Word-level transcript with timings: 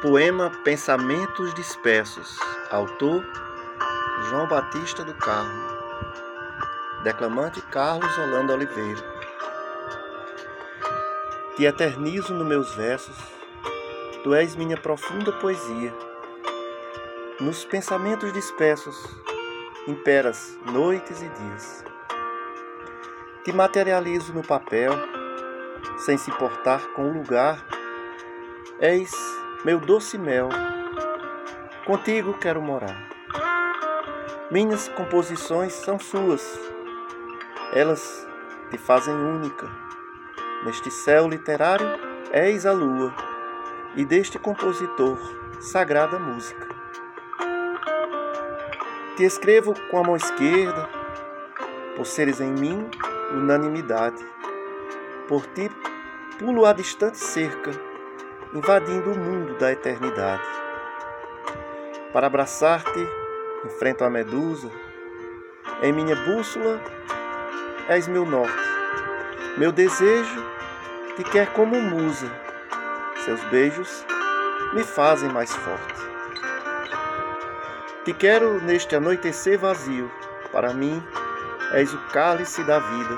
Poema 0.00 0.50
Pensamentos 0.64 1.52
Dispersos. 1.52 2.38
Autor 2.70 3.22
João 4.30 4.48
Batista 4.48 5.04
do 5.04 5.12
Carmo. 5.12 5.62
Declamante 7.04 7.60
Carlos 7.60 8.16
Holanda 8.16 8.54
Oliveira. 8.54 9.02
Te 11.54 11.66
eternizo 11.66 12.32
nos 12.32 12.46
meus 12.46 12.74
versos, 12.74 13.14
tu 14.24 14.34
és 14.34 14.56
minha 14.56 14.78
profunda 14.78 15.32
poesia. 15.32 15.92
Nos 17.38 17.66
pensamentos 17.66 18.32
dispersos, 18.32 18.96
imperas 19.86 20.58
noites 20.72 21.20
e 21.20 21.28
dias. 21.28 21.84
Te 23.44 23.52
materializo 23.52 24.32
no 24.32 24.42
papel, 24.42 24.92
sem 25.98 26.16
se 26.16 26.30
importar 26.30 26.80
com 26.94 27.10
o 27.10 27.12
lugar. 27.12 27.62
És 28.80 29.12
meu 29.62 29.78
doce 29.78 30.16
mel, 30.16 30.48
contigo 31.84 32.32
quero 32.38 32.62
morar. 32.62 32.96
Minhas 34.50 34.88
composições 34.88 35.74
são 35.74 35.98
suas, 35.98 36.58
elas 37.74 38.26
te 38.70 38.78
fazem 38.78 39.14
única. 39.14 39.68
Neste 40.64 40.90
céu 40.90 41.28
literário 41.28 41.86
és 42.32 42.64
a 42.64 42.72
lua, 42.72 43.14
e 43.94 44.04
deste 44.06 44.38
compositor 44.38 45.18
sagrada 45.60 46.18
música. 46.18 46.66
Te 49.18 49.24
escrevo 49.24 49.74
com 49.90 49.98
a 49.98 50.02
mão 50.02 50.16
esquerda, 50.16 50.88
por 51.96 52.06
seres 52.06 52.40
em 52.40 52.50
mim 52.50 52.90
unanimidade. 53.30 54.24
Por 55.28 55.44
ti 55.48 55.70
pulo 56.38 56.64
a 56.64 56.72
distante 56.72 57.18
cerca 57.18 57.89
invadindo 58.52 59.12
o 59.12 59.16
mundo 59.16 59.56
da 59.58 59.72
eternidade. 59.72 60.42
Para 62.12 62.26
abraçar-te, 62.26 63.08
enfrento 63.64 64.04
a 64.04 64.10
medusa. 64.10 64.70
Em 65.82 65.92
minha 65.92 66.16
bússola 66.16 66.80
és 67.88 68.08
meu 68.08 68.26
norte. 68.26 68.70
Meu 69.56 69.70
desejo 69.70 70.44
te 71.16 71.24
quer 71.24 71.52
como 71.52 71.80
musa. 71.80 72.30
Seus 73.24 73.42
beijos 73.44 74.04
me 74.74 74.82
fazem 74.82 75.30
mais 75.30 75.54
forte. 75.54 76.00
Te 78.04 78.12
quero 78.12 78.60
neste 78.62 78.96
anoitecer 78.96 79.58
vazio. 79.58 80.10
Para 80.50 80.74
mim, 80.74 81.00
és 81.74 81.94
o 81.94 81.98
cálice 82.08 82.64
da 82.64 82.80
vida. 82.80 83.16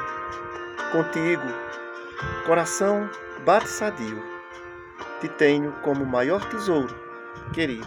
Contigo, 0.93 1.47
coração 2.45 3.09
bate 3.47 3.69
sadio 3.69 4.32
te 5.23 5.29
tenho 5.29 5.81
como 5.83 6.05
maior 6.05 6.45
tesouro, 6.49 6.93
querido. 7.53 7.87